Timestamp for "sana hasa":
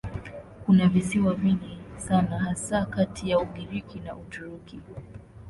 1.97-2.85